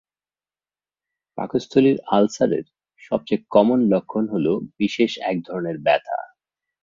[1.37, 2.65] পাকস্থলীর আলসারের
[3.03, 6.19] সবচেয়ে কমন লক্ষণ হলো বিশেষ এক ধরনের ব্যথা।